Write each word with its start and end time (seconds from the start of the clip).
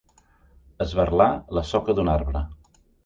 Esberlar 0.85 1.27
la 1.59 1.65
soca 1.73 1.97
d'un 2.01 2.11
arbre. 2.15 2.43